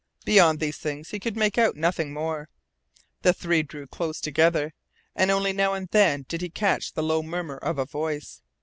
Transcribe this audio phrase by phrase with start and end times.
[0.25, 2.49] Beyond these things he could make out nothing more.
[3.21, 4.73] The three drew close together,
[5.15, 8.41] and only now and then did he catch the low murmur of a voice.